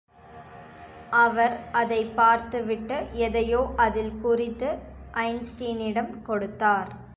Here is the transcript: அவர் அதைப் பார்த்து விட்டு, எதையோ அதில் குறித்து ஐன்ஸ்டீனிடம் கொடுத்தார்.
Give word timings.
அவர் 1.15 1.55
அதைப் 1.71 2.15
பார்த்து 2.15 2.63
விட்டு, 2.63 2.97
எதையோ 3.19 3.61
அதில் 3.77 4.19
குறித்து 4.21 4.69
ஐன்ஸ்டீனிடம் 5.19 6.21
கொடுத்தார். 6.21 6.91